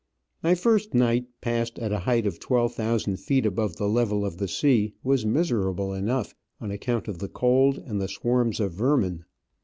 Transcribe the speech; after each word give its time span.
My 0.41 0.55
first 0.55 0.95
night, 0.95 1.25
passed 1.41 1.77
at 1.77 1.91
a 1.91 1.99
height 2.09 2.25
of 2.25 2.39
twelve 2.39 2.73
thousand 2.73 3.17
feet 3.17 3.45
above 3.45 3.75
the 3.75 3.85
level 3.87 4.25
of 4.25 4.37
the 4.37 4.47
sea, 4.47 4.95
was 5.03 5.27
miser 5.27 5.69
able 5.69 5.93
enough, 5.93 6.33
on 6.59 6.71
account 6.71 7.07
of 7.07 7.19
the 7.19 7.29
cold 7.29 7.77
and 7.77 8.01
the 8.01 8.07
swarms 8.07 8.59
of 8.59 8.71
vermin. 8.73 9.25